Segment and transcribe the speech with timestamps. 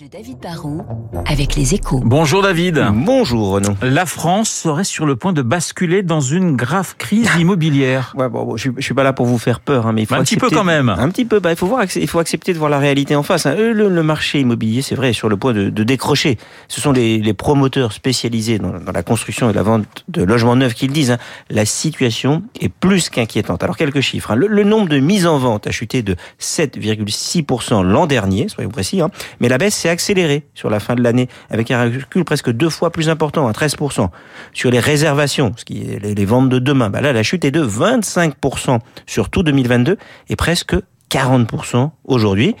[0.00, 0.82] de David Barrault
[1.26, 2.00] avec les échos.
[2.02, 2.82] Bonjour David.
[2.94, 3.74] Bonjour Renaud.
[3.82, 8.14] La France serait sur le point de basculer dans une grave crise immobilière.
[8.16, 10.02] Ouais, bon, bon, je, suis, je suis pas là pour vous faire peur, hein, mais
[10.02, 10.88] il faut Un petit peu accepter- quand même.
[10.88, 11.38] Un petit peu.
[11.38, 13.44] Bah, il faut voir, il faut accepter de voir la réalité en face.
[13.44, 13.54] hein.
[13.56, 16.38] Le, le marché immobilier, c'est vrai, est sur le point de, de décrocher.
[16.68, 20.56] Ce sont les, les promoteurs spécialisés dans, dans la construction et la vente de logements
[20.56, 21.10] neufs qui le disent.
[21.10, 21.18] hein.
[21.50, 23.62] La situation est plus qu'inquiétante.
[23.62, 24.30] Alors quelques chiffres.
[24.30, 24.36] hein.
[24.36, 29.02] Le, le nombre de mises en vente a chuté de 7,6% l'an dernier, soyons précis.
[29.02, 29.10] hein.
[29.40, 32.70] Mais la baisse s'est accélérée sur la fin de l'année avec un recul presque deux
[32.70, 34.08] fois plus important, à 13%.
[34.52, 37.50] Sur les réservations, ce qui est les, ventes de demain, bah là la chute est
[37.50, 39.96] de 25% sur tout 2022
[40.28, 40.74] et presque
[41.10, 42.56] 40% aujourd'hui.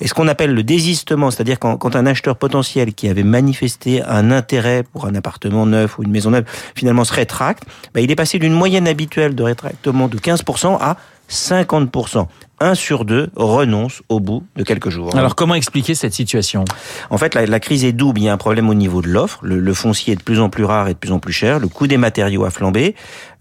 [0.00, 4.02] Et ce qu'on appelle le désistement, c'est-à-dire quand, quand un acheteur potentiel qui avait manifesté
[4.02, 6.44] un intérêt pour un appartement neuf ou une maison neuve
[6.76, 10.96] finalement se rétracte, bah, il est passé d'une moyenne habituelle de rétractement de 15% à
[11.30, 12.26] 50%.
[12.58, 15.14] Un sur deux renonce au bout de quelques jours.
[15.14, 16.64] Alors comment expliquer cette situation?
[17.10, 18.20] En fait, la, la crise est double.
[18.20, 19.40] Il y a un problème au niveau de l'offre.
[19.42, 21.58] Le, le foncier est de plus en plus rare et de plus en plus cher.
[21.58, 22.94] Le coût des matériaux a flambé.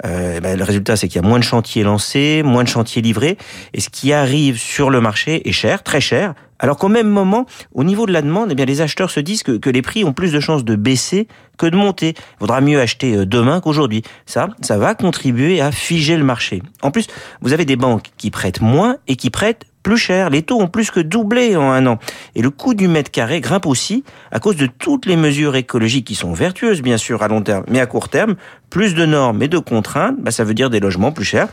[0.05, 3.01] Euh, ben, le résultat, c'est qu'il y a moins de chantiers lancés, moins de chantiers
[3.01, 3.37] livrés.
[3.73, 6.33] Et ce qui arrive sur le marché est cher, très cher.
[6.59, 9.43] Alors qu'au même moment, au niveau de la demande, eh bien, les acheteurs se disent
[9.43, 12.13] que, les prix ont plus de chances de baisser que de monter.
[12.17, 14.03] Il vaudra mieux acheter euh, demain qu'aujourd'hui.
[14.25, 16.61] Ça, ça va contribuer à figer le marché.
[16.81, 17.07] En plus,
[17.41, 20.31] vous avez des banques qui prêtent moins et qui prêtent plus cher.
[20.31, 21.99] Les taux ont plus que doublé en un an.
[22.35, 26.07] Et le coût du mètre carré grimpe aussi à cause de toutes les mesures écologiques
[26.07, 27.63] qui sont vertueuses, bien sûr, à long terme.
[27.69, 28.35] Mais à court terme,
[28.71, 31.47] plus de normes et de contraintes, bah, ça veut dire des logements plus chers.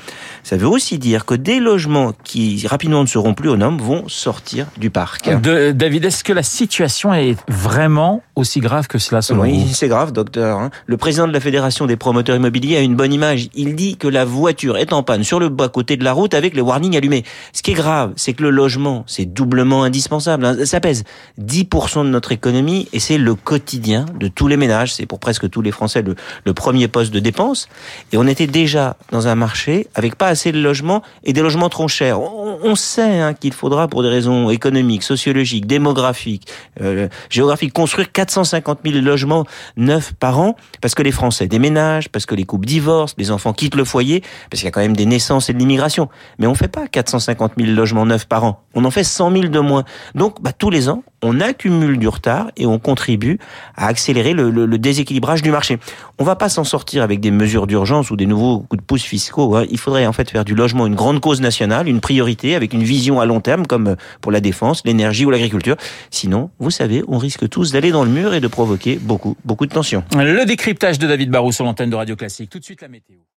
[0.45, 4.09] Ça veut aussi dire que des logements qui rapidement ne seront plus aux normes vont
[4.09, 5.29] sortir du parc.
[5.43, 9.75] De- David, est-ce que la situation est vraiment aussi grave que cela selon Oui, vous
[9.75, 10.59] c'est grave, docteur.
[10.59, 10.71] hein.
[10.87, 13.49] Le président de la Fédération des promoteurs immobiliers a une bonne image.
[13.55, 16.55] Il dit que la voiture est en panne sur le bas-côté de la route avec
[16.55, 17.25] les warnings allumés.
[17.53, 20.47] Ce qui est grave, c'est que le logement, c'est doublement indispensable.
[20.47, 20.65] hein.
[20.65, 21.03] Ça pèse
[21.41, 24.95] 10% de notre économie et c'est le quotidien de tous les ménages.
[24.95, 27.69] C'est pour presque tous les Français le, premier poste de dépense.
[28.13, 31.69] Et on était déjà dans un marché avec pas assez de logements et des logements
[31.69, 32.21] trop chers.
[32.21, 36.47] On, sait hein, qu'il faudra, pour des raisons économiques, sociologiques, démographiques,
[36.81, 39.45] euh, géographiques, construire 450 000 logements
[39.77, 43.53] neufs par an parce que les Français déménagent, parce que les couples divorcent, les enfants
[43.53, 46.09] quittent le foyer, parce qu'il y a quand même des naissances et de l'immigration.
[46.39, 48.63] Mais on fait pas 450 000 logements par an.
[48.75, 49.85] On en fait 100 000 de moins.
[50.15, 53.39] Donc, bah, tous les ans, on accumule du retard et on contribue
[53.77, 55.79] à accélérer le, déséquilibrage du marché.
[56.19, 59.03] On va pas s'en sortir avec des mesures d'urgence ou des nouveaux coups de pouce
[59.03, 59.57] fiscaux.
[59.57, 59.67] hein.
[59.71, 62.83] Il faudrait en fait faire du logement une grande cause nationale, une priorité avec une
[62.83, 65.77] vision à long terme comme pour la défense, l'énergie ou l'agriculture.
[66.11, 69.67] Sinon, vous savez, on risque tous d'aller dans le mur et de provoquer beaucoup, beaucoup
[69.67, 70.03] de tensions.
[70.15, 72.51] Le décryptage de David Barrou sur l'antenne de Radio Classique.
[72.51, 73.23] Tout de suite la météo.